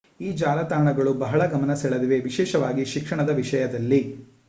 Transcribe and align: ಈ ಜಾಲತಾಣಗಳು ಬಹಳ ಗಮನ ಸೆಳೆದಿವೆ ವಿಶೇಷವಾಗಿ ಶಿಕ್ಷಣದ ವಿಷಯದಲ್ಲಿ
ಈ 0.19 0.29
ಜಾಲತಾಣಗಳು 0.33 1.11
ಬಹಳ 1.15 1.45
ಗಮನ 1.45 1.73
ಸೆಳೆದಿವೆ 1.75 2.19
ವಿಶೇಷವಾಗಿ 2.21 2.85
ಶಿಕ್ಷಣದ 2.93 3.33
ವಿಷಯದಲ್ಲಿ 3.35 4.01